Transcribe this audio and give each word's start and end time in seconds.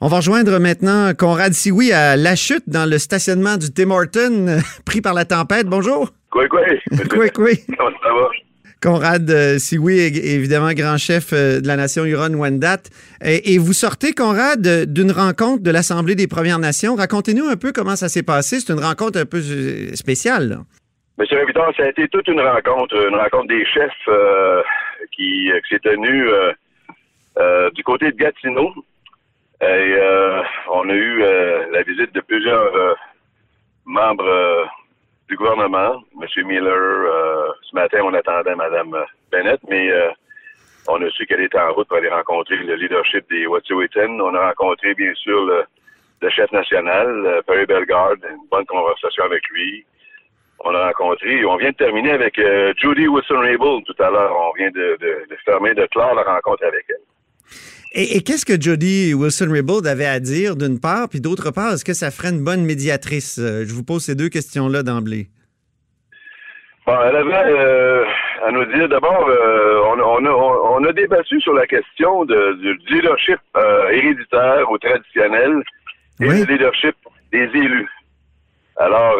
On 0.00 0.06
va 0.06 0.18
rejoindre 0.18 0.60
maintenant 0.60 1.12
Conrad 1.12 1.52
Sioui 1.52 1.90
à 1.90 2.14
La 2.14 2.36
Chute 2.36 2.62
dans 2.68 2.88
le 2.88 2.98
stationnement 2.98 3.56
du 3.56 3.72
Tim 3.72 3.90
Horton 3.90 4.60
pris 4.86 5.00
par 5.00 5.12
la 5.12 5.24
tempête. 5.24 5.66
Bonjour. 5.66 6.12
Quoi, 6.30 6.46
quoi? 6.46 6.60
Quoi, 7.10 7.28
quoi? 7.30 7.48
Comment 7.76 7.90
ça 8.00 8.08
va? 8.14 8.28
Conrad 8.80 9.28
euh, 9.28 9.58
Sioui, 9.58 9.98
évidemment 9.98 10.70
grand 10.72 10.98
chef 10.98 11.32
euh, 11.32 11.60
de 11.60 11.66
la 11.66 11.74
nation 11.74 12.04
Huron-Wendat. 12.04 12.82
Et, 13.24 13.54
et 13.54 13.58
vous 13.58 13.72
sortez, 13.72 14.12
Conrad, 14.12 14.84
d'une 14.84 15.10
rencontre 15.10 15.64
de 15.64 15.70
l'Assemblée 15.72 16.14
des 16.14 16.28
Premières 16.28 16.60
Nations. 16.60 16.94
Racontez-nous 16.94 17.48
un 17.48 17.56
peu 17.56 17.72
comment 17.72 17.96
ça 17.96 18.08
s'est 18.08 18.22
passé. 18.22 18.60
C'est 18.60 18.72
une 18.72 18.78
rencontre 18.78 19.18
un 19.18 19.26
peu 19.26 19.38
euh, 19.38 19.96
spéciale. 19.96 20.48
là. 20.48 20.56
Monsieur 21.18 21.38
Révidard, 21.38 21.72
ça 21.76 21.82
a 21.82 21.88
été 21.88 22.06
toute 22.06 22.28
une 22.28 22.40
rencontre, 22.40 22.94
une 22.94 23.16
rencontre 23.16 23.48
des 23.48 23.66
chefs 23.66 23.90
euh, 24.06 24.62
qui, 25.10 25.50
qui 25.68 25.74
s'est 25.74 25.80
tenue 25.80 26.28
du 27.74 27.82
côté 27.82 28.12
de 28.12 28.16
Gatineau. 28.16 28.72
Et 29.60 29.64
euh, 29.66 30.42
on 30.70 30.88
a 30.88 30.92
eu 30.92 31.22
euh, 31.22 31.66
la 31.72 31.82
visite 31.82 32.14
de 32.14 32.20
plusieurs 32.20 32.74
euh, 32.76 32.94
membres 33.84 34.68
du 35.28 35.36
gouvernement. 35.36 36.00
Monsieur 36.16 36.44
Miller, 36.44 37.54
ce 37.62 37.74
matin, 37.74 38.00
on 38.04 38.14
attendait 38.14 38.54
Mme 38.54 39.04
Bennett, 39.30 39.60
mais 39.68 39.90
on 40.86 41.02
a 41.02 41.10
su 41.10 41.26
qu'elle 41.26 41.42
était 41.42 41.58
en 41.58 41.72
route 41.72 41.88
pour 41.88 41.98
aller 41.98 42.08
rencontrer 42.08 42.56
le 42.56 42.76
leadership 42.76 43.28
des 43.28 43.46
Wet'suwet'en. 43.46 44.20
On 44.20 44.34
a 44.34 44.48
rencontré, 44.48 44.94
bien 44.94 45.12
sûr, 45.14 45.44
le, 45.44 45.64
le 46.22 46.30
chef 46.30 46.50
national, 46.52 47.42
Perry 47.46 47.66
Bellegarde, 47.66 48.20
une 48.30 48.48
bonne 48.50 48.64
conversation 48.64 49.24
avec 49.24 49.46
lui. 49.50 49.84
On 50.60 50.74
a 50.74 50.86
rencontré, 50.86 51.44
on 51.44 51.56
vient 51.56 51.70
de 51.70 51.76
terminer 51.76 52.12
avec 52.12 52.38
euh, 52.38 52.72
Judy 52.76 53.06
Wilson-Raybould 53.06 53.84
tout 53.84 54.02
à 54.02 54.10
l'heure. 54.10 54.34
On 54.34 54.52
vient 54.56 54.70
de, 54.70 54.96
de, 55.00 55.26
de 55.28 55.36
fermer, 55.44 55.74
de 55.74 55.86
clore 55.86 56.14
la 56.14 56.22
rencontre 56.22 56.64
avec 56.64 56.84
elle. 56.88 56.96
Et, 57.92 58.16
et 58.16 58.22
qu'est-ce 58.22 58.44
que 58.44 58.60
Jody 58.60 59.14
Wilson-Raybould 59.14 59.86
avait 59.86 60.06
à 60.06 60.20
dire, 60.20 60.56
d'une 60.56 60.78
part, 60.78 61.08
puis 61.08 61.20
d'autre 61.20 61.50
part, 61.50 61.72
est-ce 61.72 61.84
que 61.84 61.94
ça 61.94 62.10
ferait 62.10 62.28
une 62.30 62.44
bonne 62.44 62.64
médiatrice? 62.64 63.38
Euh, 63.38 63.64
Je 63.66 63.72
vous 63.72 63.82
pose 63.84 64.02
ces 64.04 64.14
deux 64.14 64.28
questions-là 64.28 64.82
d'emblée. 64.82 65.28
Bon, 66.86 66.96
elle 67.02 67.16
avait 67.16 67.52
euh, 67.52 68.04
à 68.46 68.50
nous 68.50 68.64
dire 68.66 68.88
d'abord, 68.88 69.26
euh, 69.28 69.80
on, 69.86 69.98
a- 69.98 70.02
on, 70.02 70.24
a, 70.24 70.30
on 70.80 70.84
a 70.84 70.92
débattu 70.92 71.40
sur 71.40 71.52
la 71.54 71.66
question 71.66 72.24
de, 72.24 72.52
du 72.54 72.78
leadership 72.94 73.38
euh, 73.56 73.88
héréditaire 73.90 74.70
ou 74.70 74.78
traditionnel 74.78 75.62
et 76.20 76.28
Oui. 76.28 76.44
du 76.46 76.52
leadership 76.52 76.96
des 77.32 77.44
élus. 77.54 77.88
Alors, 78.76 79.16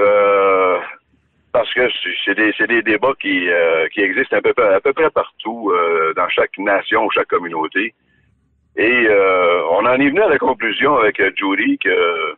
parce 1.53 1.73
que 1.75 1.81
c'est- 2.25 2.35
des, 2.35 2.53
c'est 2.57 2.69
des 2.69 2.83
débats 2.83 3.13
qui, 3.21 3.47
qui 3.93 4.01
existent 4.01 4.37
à 4.37 4.41
peu, 4.43 4.53
près- 4.55 4.75
à 4.75 4.81
peu 4.81 4.93
près 4.93 5.11
partout 5.11 5.73
dans 6.17 6.29
chaque 6.31 6.57
nation 6.59 7.05
ou 7.07 7.11
chaque 7.11 7.29
communauté. 7.29 7.93
Et 8.77 9.07
euh, 9.09 9.63
on 9.71 9.85
en 9.87 9.95
est 9.95 10.09
venu 10.09 10.21
à 10.23 10.29
la 10.29 10.39
conclusion 10.39 10.97
avec 10.97 11.19
euh, 11.21 11.31
Judy 11.37 11.79
que 11.79 12.35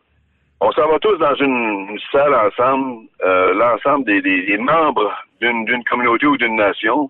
on 0.63 0.71
s'en 0.73 0.87
va 0.87 0.99
tous 0.99 1.17
dans 1.17 1.33
une, 1.35 1.97
salle 2.11 2.35
ensemble, 2.35 3.07
euh, 3.23 3.53
l'ensemble 3.53 4.05
des, 4.05 4.21
des- 4.21 4.43
des 4.43 4.57
membres 4.57 5.11
d'une 5.41 5.83
communauté 5.89 6.27
ou 6.27 6.37
d'une 6.37 6.55
nation. 6.55 7.09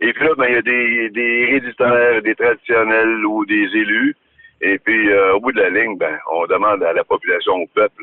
Et 0.00 0.12
puis 0.14 0.24
là, 0.26 0.34
ben, 0.36 0.46
il 0.48 0.54
y 0.54 0.56
a 0.56 0.62
des, 0.62 1.10
des 1.10 1.38
héréditaires, 1.48 2.22
des 2.22 2.34
traditionnels 2.34 3.24
ou 3.26 3.44
des 3.44 3.64
élus. 3.76 4.16
Et 4.62 4.78
puis, 4.78 5.10
euh, 5.10 5.34
au 5.34 5.40
bout 5.40 5.52
de 5.52 5.60
la 5.60 5.68
ligne, 5.68 5.98
ben, 5.98 6.18
on 6.32 6.46
demande 6.46 6.82
à 6.82 6.94
la 6.94 7.04
population, 7.04 7.54
au 7.56 7.66
peuple, 7.74 8.02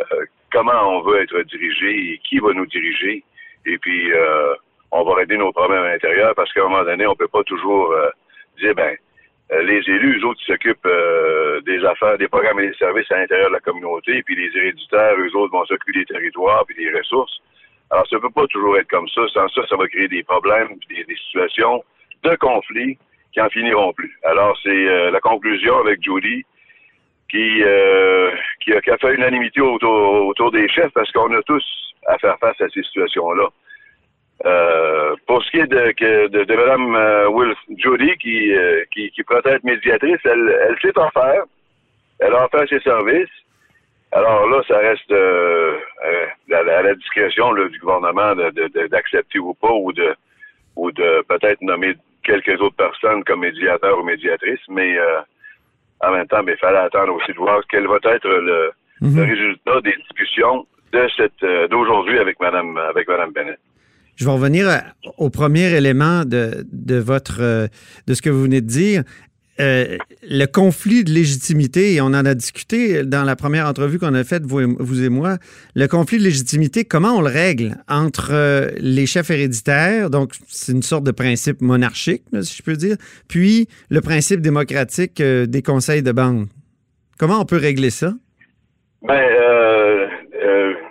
euh, 0.00 0.24
comment 0.52 0.98
on 0.98 1.00
veut 1.02 1.22
être 1.22 1.40
dirigé 1.42 2.12
et 2.12 2.20
qui 2.24 2.38
va 2.40 2.52
nous 2.52 2.66
diriger. 2.66 3.24
Et 3.64 3.78
puis, 3.78 4.12
euh, 4.12 4.54
on 4.92 5.02
va 5.04 5.14
régler 5.14 5.38
nos 5.38 5.52
problèmes 5.52 5.82
à 5.82 5.88
l'intérieur 5.92 6.34
parce 6.34 6.52
qu'à 6.52 6.60
un 6.60 6.68
moment 6.68 6.84
donné, 6.84 7.06
on 7.06 7.16
peut 7.16 7.28
pas 7.28 7.42
toujours 7.44 7.90
euh, 7.92 8.10
dire, 8.60 8.74
ben, 8.74 8.94
les 9.50 9.82
élus, 9.88 10.20
eux 10.20 10.26
autres, 10.26 10.40
s'occupent 10.46 10.86
euh, 10.86 11.60
des 11.62 11.84
affaires, 11.84 12.18
des 12.18 12.28
programmes 12.28 12.60
et 12.60 12.68
des 12.68 12.74
services 12.74 13.10
à 13.12 13.18
l'intérieur 13.18 13.48
de 13.48 13.54
la 13.54 13.60
communauté, 13.60 14.22
puis 14.22 14.34
les 14.34 14.56
héréditaires, 14.56 15.14
eux 15.18 15.36
autres, 15.36 15.52
vont 15.52 15.64
s'occuper 15.66 16.00
des 16.00 16.06
territoires 16.06 16.64
puis 16.66 16.76
des 16.76 16.96
ressources. 16.96 17.40
Alors, 17.90 18.06
ça 18.08 18.18
peut 18.18 18.30
pas 18.30 18.46
toujours 18.46 18.78
être 18.78 18.88
comme 18.88 19.08
ça. 19.08 19.22
Sans 19.28 19.48
ça, 19.48 19.66
ça 19.68 19.76
va 19.76 19.86
créer 19.86 20.08
des 20.08 20.22
problèmes, 20.22 20.68
des, 20.88 21.04
des 21.04 21.16
situations 21.16 21.84
de 22.22 22.34
conflit 22.36 22.98
qui 23.32 23.40
en 23.40 23.50
finiront 23.50 23.92
plus. 23.92 24.18
Alors, 24.24 24.56
c'est 24.62 24.70
euh, 24.70 25.10
la 25.10 25.20
conclusion 25.20 25.78
avec 25.78 26.02
Judy 26.02 26.44
qui, 27.30 27.62
euh, 27.62 28.30
a, 28.30 28.80
qui 28.80 28.90
a 28.90 28.96
fait 28.96 29.14
unanimité 29.14 29.60
autour, 29.60 30.26
autour 30.26 30.52
des 30.52 30.68
chefs 30.68 30.92
parce 30.92 31.10
qu'on 31.12 31.32
a 31.34 31.42
tous 31.42 31.64
à 32.06 32.16
faire 32.18 32.38
face 32.38 32.60
à 32.60 32.68
ces 32.68 32.82
situations-là. 32.82 33.48
Euh, 34.44 35.14
pour 35.26 35.42
ce 35.44 35.50
qui 35.50 35.58
est 35.58 35.66
de, 35.66 35.92
que- 35.92 36.26
de, 36.28 36.44
de 36.44 36.54
Mme 36.54 36.96
euh, 36.96 37.28
Will 37.28 37.54
Judy, 37.78 38.16
qui, 38.18 38.52
euh, 38.52 38.84
qui, 38.92 39.10
qui 39.10 39.22
être 39.46 39.64
médiatrice, 39.64 40.18
elle, 40.24 40.54
elle 40.68 40.76
sait 40.82 40.98
en 40.98 41.08
faire. 41.10 41.44
Elle 42.18 42.34
a 42.34 42.44
offert 42.44 42.68
ses 42.68 42.80
services. 42.80 43.28
Alors 44.12 44.48
là, 44.48 44.62
ça 44.68 44.78
reste 44.78 45.10
euh, 45.10 45.76
à, 46.52 46.62
la, 46.62 46.94
discrétion 46.94 47.52
là, 47.52 47.68
du 47.68 47.78
gouvernement 47.78 48.34
de- 48.68 48.86
d'accepter 48.88 49.38
ou 49.38 49.54
pas, 49.54 49.72
ou 49.72 49.92
de 49.92 50.14
ou 50.76 50.90
de 50.90 51.22
peut-être 51.28 51.60
nommer 51.62 51.94
quelques 52.24 52.60
autres 52.60 52.76
personnes 52.76 53.22
comme 53.24 53.40
médiateurs 53.40 53.98
ou 53.98 54.02
médiatrices, 54.02 54.66
mais 54.68 54.98
euh, 54.98 55.20
en 56.00 56.10
même 56.10 56.26
temps, 56.26 56.42
il 56.46 56.56
fallait 56.56 56.78
attendre 56.78 57.14
aussi 57.14 57.32
de 57.32 57.38
voir 57.38 57.60
quel 57.68 57.86
va 57.86 57.98
être 58.04 58.28
le, 58.28 58.72
le 59.16 59.22
résultat 59.24 59.80
des 59.82 59.94
discussions 59.96 60.66
de 60.92 61.08
cette 61.16 61.42
euh, 61.44 61.68
d'aujourd'hui 61.68 62.18
avec 62.18 62.38
Madame 62.40 62.76
avec 62.76 63.06
Madame 63.08 63.30
Bennett. 63.32 63.58
Je 64.16 64.24
vais 64.24 64.30
revenir 64.30 64.68
à- 64.68 64.84
au 65.18 65.30
premier 65.30 65.72
élément 65.74 66.24
de, 66.24 66.66
de 66.72 66.96
votre 66.96 67.38
euh, 67.40 67.66
de 68.06 68.14
ce 68.14 68.22
que 68.22 68.30
vous 68.30 68.42
venez 68.42 68.60
de 68.60 68.66
dire. 68.66 69.02
Euh, 69.60 69.98
le 70.28 70.46
conflit 70.46 71.04
de 71.04 71.12
légitimité, 71.12 71.94
et 71.94 72.00
on 72.00 72.06
en 72.06 72.24
a 72.24 72.34
discuté 72.34 73.04
dans 73.04 73.22
la 73.22 73.36
première 73.36 73.68
entrevue 73.68 74.00
qu'on 74.00 74.14
a 74.14 74.24
faite, 74.24 74.42
vous 74.44 74.60
et, 74.60 74.66
vous 74.66 75.04
et 75.04 75.08
moi, 75.08 75.38
le 75.76 75.86
conflit 75.86 76.18
de 76.18 76.24
légitimité, 76.24 76.84
comment 76.84 77.16
on 77.16 77.20
le 77.20 77.28
règle 77.30 77.76
entre 77.88 78.30
euh, 78.32 78.70
les 78.78 79.06
chefs 79.06 79.30
héréditaires, 79.30 80.10
donc 80.10 80.32
c'est 80.48 80.72
une 80.72 80.82
sorte 80.82 81.04
de 81.04 81.12
principe 81.12 81.60
monarchique, 81.60 82.24
si 82.42 82.56
je 82.56 82.62
peux 82.64 82.74
dire, 82.76 82.96
puis 83.28 83.68
le 83.90 84.00
principe 84.00 84.40
démocratique 84.40 85.20
euh, 85.20 85.46
des 85.46 85.62
conseils 85.62 86.02
de 86.02 86.10
bande. 86.10 86.48
Comment 87.16 87.40
on 87.40 87.44
peut 87.44 87.56
régler 87.58 87.90
ça? 87.90 88.12
Ben, 89.06 89.14
euh, 89.14 89.18
euh, 89.18 89.43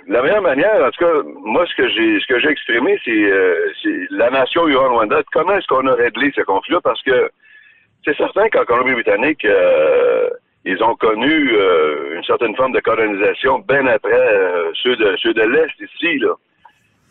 la 0.07 0.21
meilleure 0.21 0.41
manière, 0.41 0.83
en 0.83 0.91
tout 0.91 1.05
cas, 1.05 1.13
moi, 1.41 1.65
ce 1.65 1.75
que 1.75 1.87
j'ai, 1.89 2.19
ce 2.19 2.27
que 2.27 2.39
j'ai 2.39 2.49
exprimé, 2.49 2.99
c'est, 3.05 3.11
euh, 3.11 3.71
la 4.09 4.29
nation 4.29 4.67
Huron-Rwanda. 4.67 5.21
Comment 5.31 5.57
est-ce 5.57 5.67
qu'on 5.67 5.87
a 5.87 5.95
réglé 5.95 6.31
ce 6.35 6.41
conflit-là? 6.41 6.81
Parce 6.81 7.01
que 7.03 7.29
c'est 8.05 8.15
certain 8.17 8.49
qu'en 8.49 8.65
Colombie-Britannique, 8.65 9.45
euh, 9.45 10.29
ils 10.65 10.81
ont 10.83 10.95
connu 10.95 11.51
euh, 11.53 12.15
une 12.15 12.23
certaine 12.23 12.55
forme 12.55 12.73
de 12.73 12.79
colonisation 12.79 13.59
bien 13.59 13.85
après 13.87 14.13
euh, 14.13 14.71
ceux 14.81 14.95
de 14.95 15.15
ceux 15.17 15.33
de 15.33 15.41
l'Est 15.41 15.73
ici, 15.79 16.17
là, 16.19 16.33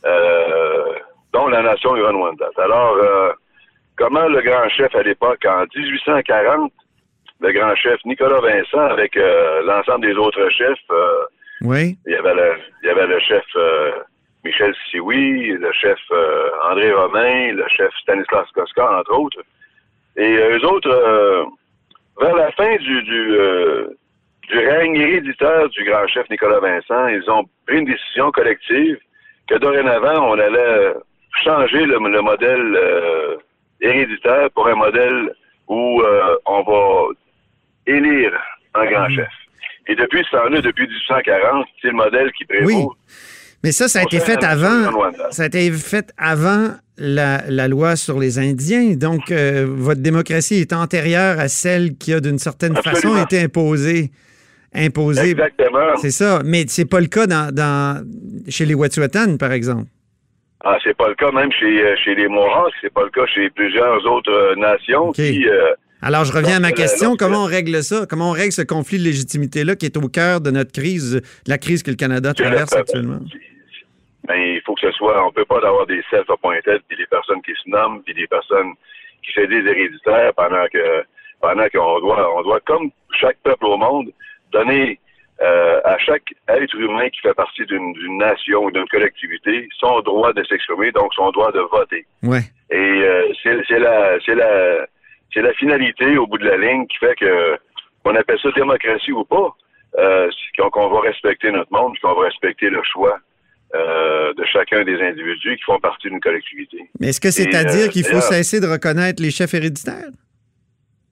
euh, 0.07 0.95
dont 1.33 1.49
la 1.49 1.63
nation 1.63 1.97
Huron-Rwanda. 1.97 2.49
Alors, 2.59 2.97
euh, 2.97 3.33
comment 3.97 4.27
le 4.27 4.43
grand 4.43 4.69
chef 4.69 4.95
à 4.95 5.03
l'époque, 5.03 5.45
en 5.47 5.65
1840, 5.75 6.73
le 7.41 7.53
grand 7.53 7.75
chef 7.75 7.99
Nicolas 8.05 8.41
Vincent, 8.41 8.87
avec 8.87 9.17
l'ensemble 9.65 10.07
des 10.07 10.15
autres 10.15 10.49
chefs, 10.51 10.79
Oui. 11.65 11.97
il 12.07 12.13
y 12.13 12.17
avait 12.17 12.35
le, 12.35 12.55
il 12.83 12.87
y 12.87 12.91
avait 12.91 13.07
le 13.07 13.19
chef 13.21 13.45
euh, 13.57 13.93
Michel 14.45 14.75
Sioui, 14.91 15.49
le 15.53 15.73
chef 15.73 15.99
euh, 16.11 16.51
André 16.71 16.93
Romain, 16.93 17.53
le 17.53 17.65
chef 17.69 17.93
Stanislas 18.03 18.47
Koska, 18.55 18.99
entre 18.99 19.19
autres. 19.19 19.43
Et 20.17 20.37
euh, 20.37 20.59
eux 20.59 20.67
autres, 20.67 21.47
vers 22.21 22.37
la 22.37 22.51
fin 22.53 22.77
du, 22.77 23.03
du, 23.03 23.37
du 24.49 24.59
règne 24.59 24.97
héréditaire 24.97 25.69
du 25.71 25.85
grand 25.85 26.07
chef 26.09 26.29
Nicolas 26.29 26.61
Vincent, 26.61 27.09
ils 27.09 27.29
ont 27.31 27.45
pris 27.67 27.79
une 27.79 27.87
décision 27.87 28.31
collective 28.31 28.99
que 29.49 29.57
dorénavant, 29.57 30.31
on 30.31 30.39
allait 30.39 30.95
changer 31.45 31.87
le, 31.87 31.99
le 31.99 32.21
modèle 32.21 32.77
euh, 32.77 33.37
héréditaire 33.81 34.51
pour 34.51 34.69
un 34.69 34.75
modèle 34.75 35.35
où 35.69 36.01
euh, 36.03 36.37
on 36.47 36.63
va 36.63 37.15
élire 37.87 38.39
un 38.75 38.87
grand 38.87 39.09
chef. 39.09 39.29
Et 39.87 39.95
depuis 39.95 40.23
ce 40.25 40.37
temps-là, 40.37 40.61
depuis 40.61 40.87
1840, 40.87 41.67
c'est 41.81 41.89
le 41.89 41.95
modèle 41.95 42.33
qui 42.33 42.45
prévaut. 42.45 42.67
Oui. 42.67 42.87
Mais 43.65 43.73
ça, 43.73 43.89
ça 43.89 44.01
a 44.01 44.03
été 44.03 44.19
fait 44.19 44.43
nation 44.43 44.45
avant. 44.45 45.13
Ça 45.31 45.45
a 45.45 45.47
été 45.47 45.71
fait 45.71 46.13
avant 46.17 46.71
la, 46.99 47.43
la, 47.49 47.69
loi 47.69 47.95
sur 47.97 48.19
les 48.19 48.39
Indiens. 48.39 48.95
Donc, 48.97 49.31
euh, 49.31 49.67
votre 49.69 50.01
démocratie 50.01 50.57
est 50.57 50.73
antérieure 50.73 51.39
à 51.39 51.49
celle 51.49 51.97
qui 51.97 52.13
a 52.13 52.21
d'une 52.21 52.39
certaine 52.39 52.77
façon 52.77 53.17
été 53.23 53.41
imposée. 53.41 54.11
imposée. 54.75 55.31
Exactement. 55.31 55.97
C'est 55.97 56.11
ça. 56.11 56.41
Mais 56.45 56.65
c'est 56.67 56.89
pas 56.89 57.01
le 57.01 57.07
cas 57.07 57.27
dans, 57.27 57.55
dans, 57.55 58.05
chez 58.49 58.67
les 58.67 58.75
Wet'suwet'en, 58.75 59.37
par 59.37 59.53
exemple. 59.53 59.87
Ah, 60.65 60.79
c'est 60.85 60.97
pas 60.97 61.09
le 61.09 61.15
cas 61.15 61.33
même 61.33 61.51
chez, 61.53 61.85
euh, 61.85 61.97
chez 61.97 62.15
les 62.15 62.29
Mohawks, 62.29 62.73
c'est 62.81 62.93
pas 62.93 63.03
le 63.03 63.11
cas 63.11 63.27
chez 63.27 63.51
plusieurs 63.51 64.05
autres 64.07 64.33
euh, 64.33 64.55
nations 64.55 65.11
qui. 65.11 65.49
Euh, 65.49 65.73
Alors, 66.03 66.25
je 66.25 66.33
reviens 66.33 66.57
à 66.57 66.61
ma 66.61 66.73
question. 66.73 67.15
Comment 67.17 67.45
on 67.45 67.47
règle 67.47 67.81
ça? 67.83 68.07
Comment 68.11 68.31
on 68.31 68.33
règle 68.33 68.51
ce 68.53 68.63
conflit 68.63 68.99
de 68.99 69.05
légitimité-là 69.05 69.77
qui 69.77 69.87
est 69.87 69.97
au 69.97 70.09
cœur 70.09 70.41
de 70.41 70.51
notre 70.51 70.73
crise, 70.73 71.15
de 71.15 71.51
la 71.51 71.59
crise 71.59 71.85
que 71.85 71.91
le 71.91 71.97
Canada 71.97 72.35
traverse 72.35 72.73
actuellement? 72.73 73.21
Ben, 74.27 74.35
il 74.35 74.61
faut 74.67 74.75
que 74.75 74.81
ce 74.81 74.91
soit, 74.93 75.25
on 75.25 75.31
peut 75.31 75.45
pas 75.45 75.59
avoir 75.59 75.87
des 75.87 76.03
self-appointed, 76.11 76.81
puis 76.89 76.97
des 76.97 77.07
personnes 77.07 77.41
qui 77.43 77.53
se 77.53 77.71
nomment, 77.71 78.03
puis 78.03 78.15
des 78.15 78.27
personnes 78.27 78.73
qui 79.25 79.33
se 79.33 79.47
disent 79.47 79.67
héréditaires 79.67 80.33
pendant 80.35 80.67
que, 80.73 81.05
pendant 81.41 81.69
qu'on 81.69 82.01
doit, 82.01 82.37
on 82.37 82.43
doit, 82.43 82.61
comme 82.61 82.91
chaque 83.21 83.37
peuple 83.45 83.67
au 83.67 83.77
monde, 83.77 84.11
donner 84.53 84.99
euh, 85.41 85.81
à 85.85 85.99
chaque 85.99 86.35
être 86.49 86.75
humain 86.75 87.09
qui 87.11 87.21
fait 87.21 87.35
partie 87.35 87.65
d'une 87.67 88.19
nation 88.19 88.65
ou 88.65 88.71
d'une 88.71 88.89
collectivité 88.89 89.69
son 89.79 90.01
droit 90.01 90.33
de 90.33 90.43
s'exprimer, 90.45 90.93
donc 90.93 91.15
son 91.15 91.31
droit 91.31 91.51
de 91.53 91.61
voter. 91.61 92.07
Ouais. 92.23 92.43
Et 92.71 92.77
euh, 92.77 93.33
c'est 93.43 93.79
la 93.79 94.19
c'est 94.25 94.35
la 94.35 94.87
c'est 95.33 95.43
la 95.43 95.53
finalité 95.55 96.17
au 96.17 96.27
bout 96.27 96.39
de 96.39 96.47
la 96.47 96.57
ligne 96.57 96.87
qui 96.87 96.99
fait 96.99 97.15
que 97.17 97.59
on 98.05 98.15
appelle 98.15 98.39
ça 98.43 98.51
démocratie 98.57 99.13
ou 99.13 99.25
pas, 99.25 99.55
euh, 99.99 100.29
qu'on 100.57 100.89
va 100.89 101.01
respecter 101.01 101.51
notre 101.53 101.73
monde, 101.73 101.97
qu'on 102.01 102.15
va 102.15 102.25
respecter 102.25 102.69
le 102.69 102.83
choix 102.83 103.19
euh, 103.75 104.35
de 104.35 104.45
chacun 104.45 104.83
des 104.85 105.01
individus 105.01 105.57
qui 105.57 105.63
font 105.63 105.79
partie 105.79 106.09
d'une 106.09 106.21
collectivité. 106.21 106.79
Mais 106.99 107.09
est-ce 107.09 107.21
que 107.21 107.31
c'est 107.31 107.55
à 107.55 107.65
dire 107.65 107.89
qu'il 107.91 108.05
faut 108.05 108.21
cesser 108.21 108.61
de 108.61 108.67
reconnaître 108.67 109.23
les 109.23 109.31
chefs 109.31 109.55
héréditaires? 109.55 110.11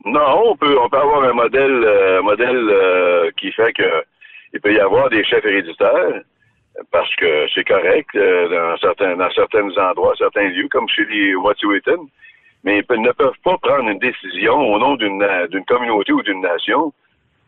Non, 0.04 0.50
on 0.50 0.56
peut 0.56 0.78
on 0.78 0.88
peut 0.88 0.98
avoir 0.98 1.24
un 1.24 1.32
modèle 1.32 2.20
modèle 2.22 3.32
qui 3.36 3.52
fait 3.52 3.72
que 3.72 4.04
il 4.52 4.60
peut 4.60 4.72
y 4.72 4.80
avoir 4.80 5.10
des 5.10 5.22
chefs 5.24 5.44
héréditaires 5.44 6.22
parce 6.90 7.14
que 7.16 7.46
c'est 7.54 7.64
correct 7.64 8.08
euh, 8.14 8.48
dans 8.48 8.76
certains 8.78 9.16
dans 9.16 9.30
certains 9.30 9.68
endroits, 9.76 10.14
certains 10.16 10.48
lieux, 10.48 10.68
comme 10.70 10.88
chez 10.88 11.04
les 11.06 11.34
Wet'suwet'en, 11.34 12.06
mais 12.64 12.82
ils 12.88 13.00
ne 13.00 13.12
peuvent 13.12 13.38
pas 13.44 13.56
prendre 13.58 13.88
une 13.88 13.98
décision 13.98 14.54
au 14.54 14.78
nom 14.78 14.96
d'une 14.96 15.24
d'une 15.50 15.64
communauté 15.64 16.12
ou 16.12 16.22
d'une 16.22 16.42
nation 16.42 16.92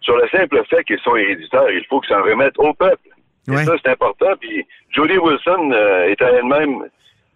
sur 0.00 0.16
le 0.16 0.28
simple 0.28 0.62
fait 0.68 0.84
qu'ils 0.84 0.98
sont 1.00 1.16
héréditaires. 1.16 1.70
Il 1.70 1.84
faut 1.86 2.00
qu'ils 2.00 2.14
s'en 2.14 2.22
remettent 2.22 2.58
au 2.58 2.72
peuple. 2.74 3.08
Et 3.48 3.56
ça, 3.64 3.74
c'est 3.82 3.90
important. 3.90 4.34
Puis 4.40 4.66
Jodie 4.90 5.18
Wilson 5.18 5.72
euh, 5.72 6.04
est 6.04 6.20
elle-même 6.20 6.88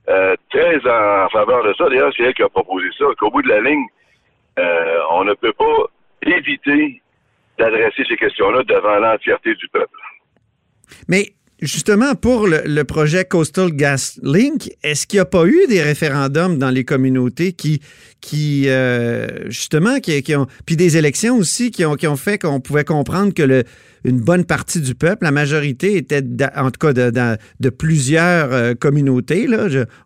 euh, 0.09 0.37
très 0.51 0.77
en 0.79 1.29
faveur 1.31 1.65
de 1.65 1.75
ça. 1.75 1.89
D'ailleurs, 1.89 2.13
c'est 2.17 2.25
elle 2.25 2.35
qui 2.35 2.43
a 2.43 2.49
proposé 2.49 2.87
ça, 2.99 3.07
qu'au 3.19 3.31
bout 3.31 3.43
de 3.43 3.49
la 3.49 3.61
ligne, 3.61 3.87
on 5.11 5.25
ne 5.25 5.35
peut 5.35 5.53
pas 5.53 5.91
éviter 6.23 7.03
d'adresser 7.59 8.05
ces 8.09 8.17
questions-là 8.17 8.63
devant 8.65 8.99
l'entièreté 8.99 9.55
du 9.55 9.69
peuple. 9.69 9.99
Mais 11.09 11.33
justement, 11.61 12.15
pour 12.15 12.47
le, 12.47 12.85
projet 12.85 13.25
Coastal 13.25 13.73
Gas 13.73 14.19
Link, 14.23 14.71
est-ce 14.83 15.07
qu'il 15.07 15.17
n'y 15.17 15.23
a 15.23 15.27
pas 15.27 15.47
eu 15.47 15.67
des 15.69 15.83
référendums 15.83 16.59
dans 16.59 16.71
les 16.71 16.85
communautés 16.85 17.53
qui, 17.53 17.81
euh, 18.67 19.29
justement, 19.47 19.99
qui, 20.01 20.37
ont, 20.37 20.47
puis 20.67 20.77
des 20.77 20.97
élections 20.97 21.37
aussi 21.37 21.71
qui 21.71 21.85
ont, 21.85 22.17
fait 22.17 22.39
qu'on 22.39 22.61
pouvait 22.61 22.85
comprendre 22.85 23.33
que 23.33 23.65
une 24.05 24.21
bonne 24.21 24.45
partie 24.45 24.81
du 24.81 24.95
peuple, 24.95 25.25
la 25.25 25.33
majorité 25.33 25.97
était, 25.97 26.23
en 26.55 26.71
tout 26.71 26.79
cas, 26.79 26.93
de, 26.93 27.71
plusieurs 27.71 28.53
euh, 28.53 28.75
communautés. 28.75 29.49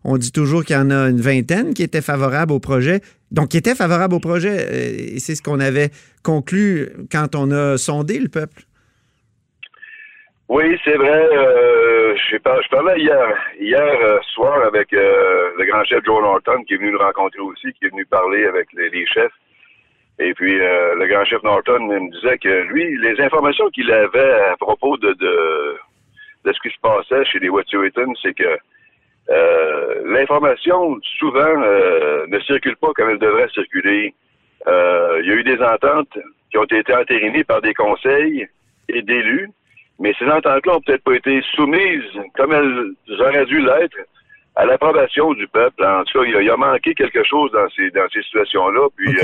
On 0.03 0.17
dit 0.17 0.31
toujours 0.31 0.65
qu'il 0.65 0.75
y 0.75 0.79
en 0.79 0.89
a 0.89 1.09
une 1.09 1.21
vingtaine 1.21 1.73
qui 1.73 1.83
étaient 1.83 2.01
favorables 2.01 2.51
au 2.51 2.59
projet. 2.59 3.01
Donc, 3.29 3.49
qui 3.49 3.57
étaient 3.57 3.75
favorables 3.75 4.15
au 4.15 4.19
projet. 4.19 4.67
Euh, 4.69 5.15
et 5.15 5.19
c'est 5.19 5.35
ce 5.35 5.41
qu'on 5.41 5.59
avait 5.59 5.91
conclu 6.23 6.89
quand 7.11 7.35
on 7.35 7.51
a 7.51 7.77
sondé 7.77 8.17
le 8.17 8.27
peuple. 8.27 8.65
Oui, 10.53 10.77
c'est 10.83 10.97
vrai. 10.97 11.29
Euh, 11.31 12.13
je, 12.29 12.37
parlais 12.69 12.99
hier, 12.99 13.37
hier 13.57 14.19
soir 14.33 14.65
avec 14.65 14.91
le 14.91 15.63
grand 15.65 15.85
chef 15.85 16.03
Joe 16.03 16.21
Norton 16.21 16.61
qui 16.67 16.73
est 16.73 16.77
venu 16.77 16.91
nous 16.91 16.99
rencontrer 16.99 17.39
aussi, 17.39 17.71
qui 17.71 17.85
est 17.85 17.89
venu 17.89 18.05
parler 18.05 18.45
avec 18.45 18.67
les 18.73 19.05
chefs. 19.05 19.31
Et 20.19 20.33
puis, 20.33 20.59
euh, 20.59 20.95
le 20.95 21.07
grand 21.07 21.23
chef 21.23 21.41
Norton 21.43 21.79
me 21.79 22.11
disait 22.11 22.37
que 22.37 22.63
lui, 22.63 22.97
les 22.97 23.21
informations 23.21 23.69
qu'il 23.69 23.89
avait 23.93 24.33
à 24.51 24.57
propos 24.57 24.97
de, 24.97 25.13
de, 25.13 26.51
ce 26.51 26.59
qui 26.59 26.75
se 26.75 26.81
passait 26.81 27.23
chez 27.23 27.39
les 27.39 27.47
Wet'suwet'en, 27.47 28.13
c'est 28.21 28.33
que 28.33 28.57
euh, 29.29 30.01
l'information, 30.03 30.99
souvent, 31.17 31.63
euh, 31.63 32.25
ne 32.27 32.39
circule 32.41 32.75
pas 32.75 32.91
comme 32.93 33.09
elle 33.11 33.19
devrait 33.19 33.47
circuler. 33.53 34.13
il 34.67 35.25
y 35.25 35.31
a 35.31 35.35
eu 35.35 35.43
des 35.43 35.61
ententes 35.63 36.19
qui 36.51 36.57
ont 36.57 36.65
été 36.65 36.93
entérinées 36.93 37.45
par 37.45 37.61
des 37.61 37.73
conseils 37.73 38.49
et 38.89 39.01
d'élus, 39.01 39.49
mais 40.01 40.13
ces 40.17 40.25
ententes-là 40.25 40.73
n'ont 40.73 40.81
peut-être 40.81 41.03
pas 41.03 41.13
été 41.13 41.41
soumises 41.53 42.03
comme 42.35 42.51
elles 42.51 43.21
auraient 43.21 43.45
dû 43.45 43.61
l'être 43.61 43.97
à 44.55 44.65
l'approbation 44.65 45.33
du 45.33 45.47
peuple. 45.47 45.85
En 45.85 46.03
tout 46.03 46.19
cas, 46.19 46.25
il 46.25 46.49
a, 46.49 46.57
manqué 46.57 46.95
quelque 46.95 47.23
chose 47.23 47.51
dans 47.51 47.69
ces, 47.69 47.91
dans 47.91 48.07
ces 48.11 48.23
situations-là. 48.23 48.87
Puis, 48.97 49.15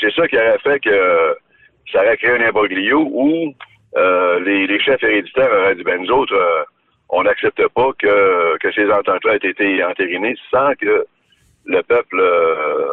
c'est 0.00 0.12
ça 0.14 0.28
qui 0.28 0.36
aurait 0.36 0.58
fait 0.58 0.78
que 0.80 1.36
ça 1.90 2.02
aurait 2.02 2.18
créé 2.18 2.32
un 2.32 2.46
imbroglio 2.46 3.08
où 3.10 3.54
euh, 3.96 4.40
les, 4.40 4.78
chefs 4.80 5.02
héréditaires 5.02 5.50
auraient 5.50 5.74
dit, 5.74 5.84
ben 5.84 6.02
nous 6.02 6.10
autres, 6.10 6.34
euh, 6.34 6.62
on 7.08 7.22
n'accepte 7.22 7.66
pas 7.68 7.90
que, 7.98 8.58
que 8.58 8.72
ces 8.72 8.90
ententes-là 8.90 9.36
aient 9.36 9.48
été 9.50 9.82
entérinées 9.82 10.36
sans 10.50 10.74
que 10.74 11.06
le 11.64 11.82
peuple 11.82 12.20
euh, 12.20 12.92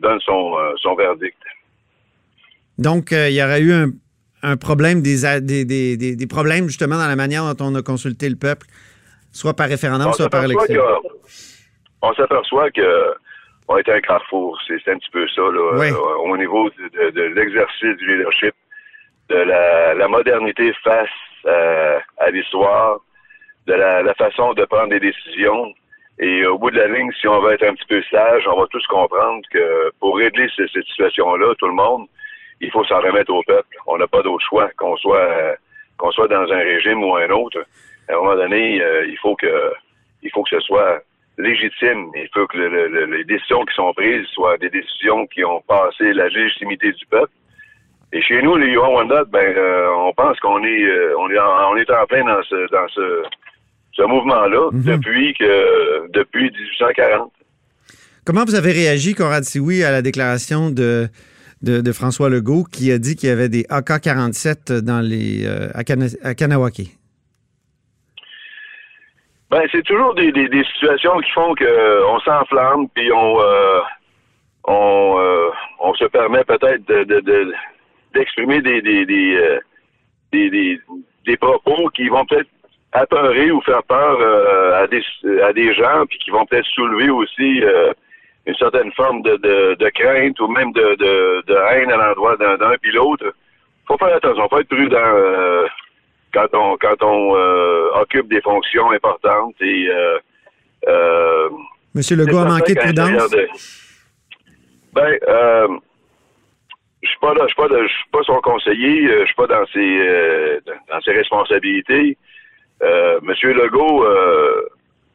donne 0.00 0.20
son, 0.20 0.56
son 0.76 0.94
verdict. 0.94 1.38
Donc, 2.76 3.12
il 3.12 3.32
y 3.32 3.42
aurait 3.42 3.60
eu 3.60 3.72
un, 3.72 3.90
problème, 4.56 5.02
des, 5.02 5.40
des, 5.40 5.64
des, 5.64 6.16
des, 6.16 6.26
problèmes 6.26 6.66
justement 6.66 6.96
dans 6.96 7.08
la 7.08 7.16
manière 7.16 7.42
dont 7.54 7.66
on 7.66 7.74
a 7.74 7.82
consulté 7.82 8.28
le 8.28 8.36
peuple, 8.36 8.66
soit 9.32 9.54
par 9.54 9.68
référendum, 9.68 10.12
soit 10.12 10.28
par 10.28 10.44
élection. 10.44 10.82
On 12.02 12.12
s'aperçoit 12.14 12.70
que 12.70 13.14
on 13.68 13.76
est 13.76 13.88
un 13.88 14.00
carrefour. 14.00 14.58
C'est 14.66 14.90
un 14.90 14.98
petit 14.98 15.10
peu 15.10 15.26
ça, 15.28 15.42
là, 15.42 15.92
euh, 15.92 16.14
au 16.24 16.36
niveau 16.36 16.70
de, 16.70 17.22
l'exercice 17.34 17.96
du 17.98 18.16
leadership, 18.16 18.54
de 19.28 19.36
la, 19.36 20.08
modernité 20.08 20.72
face 20.82 21.08
à 21.44 22.30
l'histoire, 22.30 23.00
de 23.66 23.74
la, 23.74 24.14
façon 24.14 24.54
de 24.54 24.64
prendre 24.64 24.88
des 24.88 25.00
décisions. 25.00 25.72
Et 26.18 26.44
au 26.46 26.58
bout 26.58 26.70
de 26.70 26.78
la 26.78 26.88
ligne, 26.88 27.12
si 27.20 27.28
on 27.28 27.40
veut 27.40 27.52
être 27.52 27.64
un 27.64 27.74
petit 27.74 27.86
peu 27.88 28.02
sage, 28.10 28.42
on 28.48 28.58
va 28.58 28.66
tous 28.70 28.84
comprendre 28.88 29.42
que 29.52 29.92
pour 30.00 30.16
régler 30.16 30.48
cette, 30.56 30.68
situation-là, 30.68 31.54
tout 31.58 31.68
le 31.68 31.74
monde, 31.74 32.08
il 32.60 32.70
faut 32.70 32.84
s'en 32.84 33.00
remettre 33.00 33.32
au 33.32 33.42
peuple. 33.42 33.76
On 33.86 33.98
n'a 33.98 34.06
pas 34.06 34.22
d'autre 34.22 34.44
choix, 34.48 34.68
qu'on 34.76 34.96
soit 34.96 35.56
qu'on 35.96 36.12
soit 36.12 36.28
dans 36.28 36.50
un 36.52 36.58
régime 36.58 37.02
ou 37.02 37.16
un 37.16 37.28
autre. 37.30 37.64
À 38.08 38.14
un 38.14 38.16
moment 38.16 38.36
donné, 38.36 38.80
euh, 38.80 39.06
il 39.06 39.18
faut 39.18 39.36
que 39.36 39.72
il 40.22 40.30
faut 40.30 40.42
que 40.42 40.50
ce 40.50 40.60
soit 40.60 41.02
légitime. 41.38 42.10
Il 42.14 42.28
faut 42.32 42.46
que 42.46 42.58
les 42.58 43.24
décisions 43.24 43.64
qui 43.64 43.74
sont 43.74 43.92
prises 43.94 44.26
soient 44.28 44.58
des 44.58 44.70
décisions 44.70 45.26
qui 45.26 45.44
ont 45.44 45.60
passé 45.62 46.12
la 46.12 46.28
légitimité 46.28 46.92
du 46.92 47.06
peuple. 47.06 47.32
Et 48.12 48.22
chez 48.22 48.40
nous, 48.42 48.56
les 48.56 48.68
Yuan 48.68 49.06
ben, 49.06 49.24
euh, 49.34 49.88
on 49.98 50.12
pense 50.14 50.38
qu'on 50.40 50.64
est, 50.64 50.82
euh, 50.82 51.14
on 51.18 51.30
est, 51.30 51.38
en, 51.38 51.72
on 51.72 51.76
est 51.76 51.90
en 51.90 52.06
plein 52.06 52.24
dans 52.24 52.42
ce, 52.42 52.70
dans 52.70 52.88
ce, 52.88 53.22
ce 53.92 54.02
mouvement-là 54.02 54.70
mhm. 54.72 54.82
depuis 54.82 55.34
que, 55.34 56.08
depuis 56.10 56.50
1840. 56.50 57.30
Comment 58.24 58.44
vous 58.44 58.54
avez 58.54 58.72
réagi, 58.72 59.14
Conrad 59.14 59.44
Sioui, 59.44 59.84
à 59.84 59.90
la 59.90 60.00
déclaration 60.00 60.70
de, 60.70 61.08
de, 61.62 61.92
François 61.92 62.28
Legault 62.30 62.64
qui 62.64 62.92
a 62.92 62.98
dit 62.98 63.16
qu'il 63.16 63.28
y 63.28 63.32
avait 63.32 63.48
des 63.48 63.66
AK-47 63.68 64.80
dans 64.80 65.00
les, 65.00 65.46
euh, 65.46 65.70
à, 65.74 65.82
à 66.28 66.34
Kanawaki? 66.34 66.98
Ben, 69.50 69.62
c'est 69.72 69.82
toujours 69.82 70.14
des, 70.14 70.32
situations 70.74 71.18
qui 71.20 71.30
font 71.30 71.54
que 71.54 71.64
euh, 71.64 72.18
s'enflamme, 72.20 72.86
puis 72.94 73.10
on 73.10 73.40
euh, 73.40 73.80
euh, 74.68 75.50
on 75.80 75.94
se 75.94 76.04
permet 76.04 76.44
peut-être 76.44 76.86
de, 76.86 77.04
de, 77.04 77.54
d'exprimer 78.12 78.60
des 78.60 78.82
des 78.82 79.06
des, 79.06 79.70
des, 80.32 80.80
des, 81.24 81.36
propos 81.38 81.88
qui 81.94 82.08
vont 82.08 82.26
peut-être 82.26 82.50
apeurer 82.92 83.50
ou 83.50 83.62
faire 83.62 83.82
peur 83.84 84.20
à 84.74 84.86
des 84.86 85.02
à 85.42 85.54
des 85.54 85.72
gens, 85.72 86.04
puis 86.06 86.18
qui 86.18 86.30
vont 86.30 86.44
peut-être 86.44 86.66
soulever 86.66 87.08
aussi 87.08 87.62
une 88.48 88.54
certaine 88.56 88.90
forme 88.92 89.22
de, 89.22 89.36
de, 89.36 89.74
de, 89.74 89.88
crainte 89.90 90.40
ou 90.40 90.48
même 90.48 90.72
de, 90.72 90.96
de, 90.96 91.54
haine 91.70 91.92
à 91.92 91.96
l'endroit 91.96 92.36
d'un, 92.36 92.76
puis 92.80 92.92
l'autre. 92.92 93.32
Faut 93.86 93.98
faire 93.98 94.16
attention, 94.16 94.48
faut 94.48 94.58
être 94.58 94.68
prudent 94.68 95.68
quand 96.32 96.46
on 96.54 96.76
quand 96.76 97.02
on 97.02 97.36
euh, 97.36 97.90
occupe 98.00 98.28
des 98.28 98.40
fonctions 98.40 98.90
importantes 98.90 99.54
et 99.60 99.88
euh, 99.88 100.18
euh, 100.88 101.48
Monsieur 101.94 102.16
Legault 102.16 102.38
a 102.38 102.44
manqué 102.44 102.74
de 102.74 102.80
prudence? 102.80 103.34
Ben, 104.92 105.18
je 107.02 107.08
suis 107.08 107.18
pas 107.20 107.34
là, 107.34 107.42
je 107.42 107.46
suis 107.46 107.56
pas, 107.56 107.68
je 107.68 107.88
suis 107.88 108.10
pas 108.10 108.22
son 108.24 108.40
conseiller, 108.40 109.08
je 109.08 109.24
suis 109.26 109.34
pas 109.34 109.46
dans 109.46 109.66
ses 109.72 110.60
dans 110.88 111.00
ses 111.00 111.12
responsabilités. 111.12 112.16
Monsieur 113.22 113.52
Legault 113.52 114.04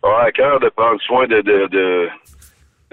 a 0.03 0.23
à 0.23 0.31
cœur 0.31 0.59
de 0.59 0.69
prendre 0.69 1.01
soin 1.01 1.27
de, 1.27 1.41
de, 1.41 1.67
de, 1.67 2.09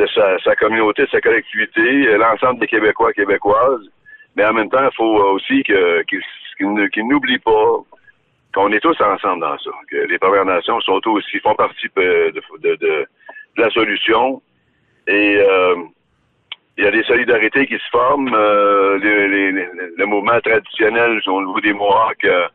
sa, 0.09 0.57
communauté, 0.57 1.03
de 1.03 1.09
sa 1.09 1.21
collectivité, 1.21 2.17
l'ensemble 2.17 2.61
des 2.61 2.67
Québécois, 2.67 3.13
Québécoises. 3.13 3.89
Mais 4.37 4.45
en 4.45 4.53
même 4.53 4.71
temps, 4.71 4.85
il 4.85 4.95
faut 4.97 5.17
aussi 5.35 5.63
qu'ils 5.63 7.07
n'oublient 7.07 7.39
pas 7.39 7.79
qu'on 8.55 8.73
est 8.73 8.81
tous 8.81 9.01
ensemble 9.01 9.41
dans 9.41 9.59
ça, 9.59 9.71
que 9.91 9.97
les 9.97 10.19
Premières 10.19 10.45
Nations 10.45 10.81
sont 10.81 11.01
aussi 11.07 11.39
font 11.39 11.55
partie 11.55 11.87
de, 11.97 12.33
de, 12.59 12.77
de 12.77 13.07
la 13.57 13.71
solution. 13.71 14.43
Et 15.07 15.37
euh, 15.37 15.77
il 16.77 16.85
y 16.85 16.87
a 16.87 16.91
des 16.91 17.05
solidarités 17.05 17.67
qui 17.67 17.75
se 17.75 17.89
forment. 17.91 18.35
Euh, 18.35 18.99
le 18.99 20.05
mouvement 20.07 20.41
traditionnel 20.41 21.21
au 21.27 21.41
niveau 21.41 21.61
des 21.61 21.73
Mohawks 21.73 22.25
euh, 22.25 22.49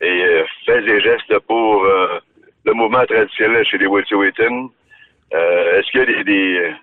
et, 0.00 0.44
fait 0.66 0.82
des 0.82 1.00
gestes 1.00 1.38
pour 1.40 1.84
le 2.64 2.72
mouvement 2.72 3.04
traditionnel 3.06 3.64
chez 3.66 3.78
les 3.78 3.86
Wet'suwet'en. 3.86 4.70
Est-ce 5.34 5.90
qu'il 5.90 6.00
y 6.00 6.20
a 6.20 6.76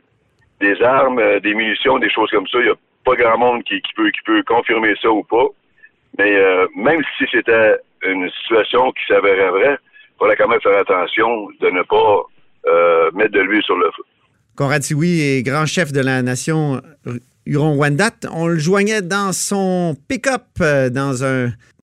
des, 0.60 0.84
armes, 0.84 1.39
des 1.39 1.53
munitions, 1.53 2.00
des 2.00 2.10
choses 2.10 2.29
comme 2.31 2.48
ça? 2.48 2.60
Il 2.60 2.65
n'y 2.65 2.70
a 2.70 2.75
pas 3.05 3.15
grand 3.15 3.38
monde 3.38 3.63
qui, 3.63 3.81
peut, 3.96 4.43
confirmer 4.46 4.93
ça 5.01 5.10
ou 5.10 5.24
pas. 5.24 5.48
Mais 6.17 6.38
même 6.75 7.01
si 7.17 7.25
c'était 7.31 7.77
une 8.03 8.29
situation 8.41 8.91
qui 8.91 9.05
s'avérait 9.08 9.51
vraie, 9.51 9.77
il 9.79 10.17
faudrait 10.20 10.36
quand 10.36 10.50
même 10.50 10.62
faire 10.62 10.77
attention 10.77 11.48
de 11.62 11.70
ne 11.70 11.84
pas 11.84 13.12
mettre 13.13 13.31
de 13.31 13.39
l'huile 13.39 13.63
sur 13.63 13.77
le 13.77 13.89
feu. 13.96 14.03
Conrad 14.55 14.84
Siwi 14.84 15.22
est 15.22 15.43
grand 15.43 15.65
chef 15.65 15.93
de 15.93 16.01
la 16.01 16.22
nation 16.22 16.81
Huron-Wendat. 17.46 18.27
On 18.31 18.48
le 18.48 18.58
joignait 18.58 19.01
dans 19.01 19.34
son 19.34 19.96
pick-up 20.08 20.43
euh, 20.62 20.89
dans 20.89 21.24
un 21.24 21.51